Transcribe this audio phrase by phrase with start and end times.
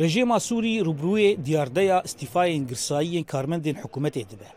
[0.00, 4.48] Rejima Sûrî rûbirûyê diyardeya stîfayên girsayiyên karmendên hikûmetê dibe.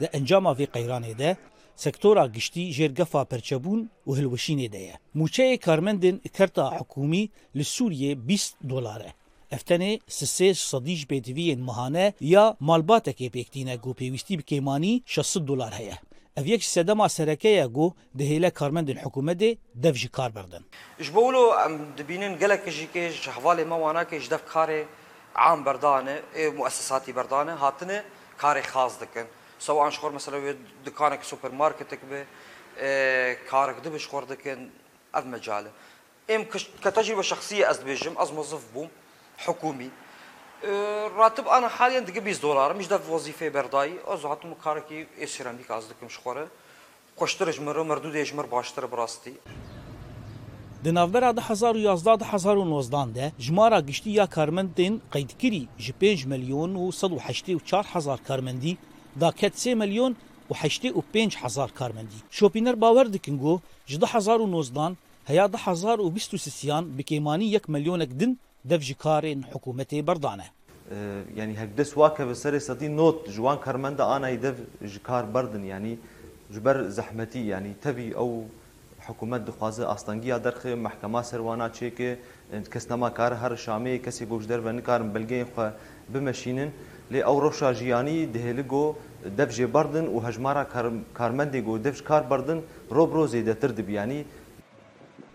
[0.00, 1.36] Di encama vê qeyranê de
[1.76, 4.94] sektora giştî jêrgefa perçebûn û hilweşînê de ye.
[5.16, 8.36] Mûçeyê karmendên kerta hikûmî li Sûriyê 20
[8.70, 9.10] dolar e.
[9.56, 15.72] Eftenê si sê sedîj pêdiviyên mihane ya malbatekê pêktîne got pêwîstî bi kêmanî 600 dolar
[15.78, 15.94] heye.
[16.36, 17.86] اف یک سدما سرکه گو
[18.18, 19.50] ده هیله کارمندین حکومت دی
[19.84, 20.62] دف جی کار بردن
[21.02, 23.02] اش بولو ام دبینن گلک جی که
[23.36, 24.70] حواله ما وانا که دف کار
[25.44, 26.14] عام بردانه
[26.58, 27.98] مؤسساتی بردانه هاتنه
[28.42, 29.26] کار خاص دکن
[29.66, 30.38] سواء شخور مثلا
[30.86, 32.20] دکانک سوپرمارکتک به
[33.50, 34.58] کارک دبش خور دکن
[35.18, 35.70] اف مجاله
[36.34, 36.42] ام
[36.84, 38.90] كتجربه شخصيه از بيجم از موظف بوم
[39.46, 39.90] حكومي
[41.18, 45.56] راتب آن حالیا دیگه 20 دلار میشه داد وظیفه بردایی از هات مکار کی اسیرم
[45.56, 46.46] دیگه از دکم شخوره
[47.18, 49.32] کشترش مر مردودش مر باشتر براستی
[50.84, 56.76] د نوبر د 2011 2019 ده جمارا گشتي یا کارمندین قید کړي ج 5 مليون
[56.76, 58.78] او 184 هزار کارمندي
[59.20, 60.16] دا کټ 3 مليون
[60.48, 63.54] او 85 هزار کارمندي شوپینر باور دکنګو
[63.86, 68.36] ج 2019 هيا د 2023 بکیمانی 1 مليون دن
[68.68, 70.50] دفج کارن حکومت بردانه
[71.36, 74.56] یعنی هەکدەس واکە بە سەری سەدی نۆت جوان کارمەندە ئانای دەف
[74.94, 75.94] ji کار بردن ینی
[76.54, 78.30] جبەر زەحمەتی ینی تەوی ئەو
[79.06, 82.10] حکوومەت دخوازە ئاستەنگیا دەرخێ محکەما سەروانە چێکێ
[82.72, 85.64] کەس نەما کار هەر شامەیە کەسی بۆش دەرە نکارم بلگەی خو
[86.12, 86.70] بمەشینن
[87.12, 88.86] لێ ئەو ڕۆژا ژیانی دهێلگۆ
[89.38, 90.62] دەبژێ بردن و هەژمارە
[91.18, 92.58] کارمەندێک و دەفش کار بردن
[92.96, 94.20] ڕۆ برۆ زێدەتر دەبیانی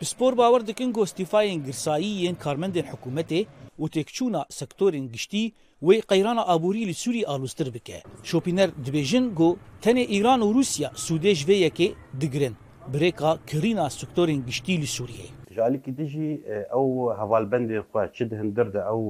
[0.00, 3.40] پسپۆر باوە دکن گۆستیفاین گرساییەن کارمەندێن حکوومەتێ
[3.82, 5.44] و تێکچوونا سەکتۆرین گشتی
[5.86, 9.50] وی قەیرانە ئابووری لە سووری ئالوستر بکە شۆپینەر دبێژن گۆ
[9.84, 11.88] تەنێ ئیران و رووسیا سوودێژ vê yekê
[12.22, 12.54] digrin
[12.92, 16.30] birêka kirîna سکتۆرین گشتی لە سووریە ژالکی dijî
[16.78, 16.88] ew
[17.20, 19.02] hevalbendên xwe çi hindir de ew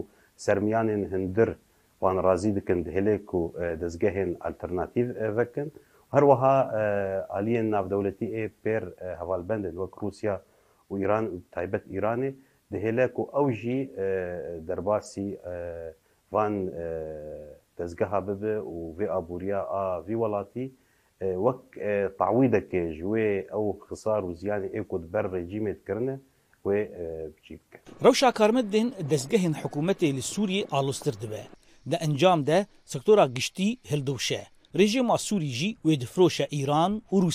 [0.44, 1.48] sermiyanên hindir
[2.02, 5.72] wan razî dikin dihêlê ku e, dezgehên alternatîv e vekin
[6.10, 6.80] her wiha e,
[7.38, 8.82] aliyên navdewletî ê pêr
[9.20, 10.42] hevalbendên wek Rusya
[10.90, 11.24] وإيران
[11.56, 12.30] تایبەت إيراني
[12.72, 13.80] دهێلک و ئەو ژی
[14.68, 15.28] دەرباسی
[16.32, 16.54] وان
[17.80, 20.66] دەستگەها ببێ و vê ئابووریا ئاوی وڵاتی
[21.46, 21.62] وەک
[22.20, 22.96] تاوی دەکێژ
[23.90, 24.30] خسار و
[24.78, 26.12] إيكود بر بەر ڕێجیمێت و
[26.66, 26.80] وێ
[28.02, 31.44] روشا بکە ڕەوشا کارمەدێن دەستگەهێن حکوومەتی لە سووری ئالوستر دبێ
[31.90, 32.58] دە ئەنجام دە
[32.92, 34.42] سکتۆرا گشتی هەلدوشە
[34.78, 37.30] رێژێما سووریژی وێ دفرۆشە و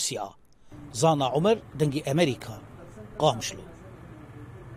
[1.02, 2.56] زانا عمر دنجي امريكا
[3.22, 3.62] قام شلو